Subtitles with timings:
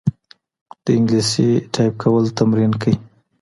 [0.83, 2.95] د انګلیسي ټایپ کول تمرین کړئ.